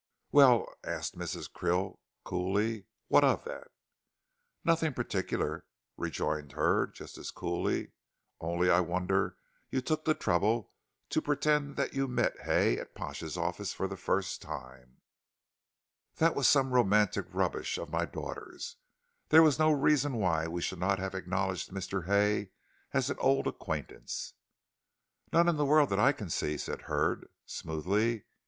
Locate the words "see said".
26.31-26.81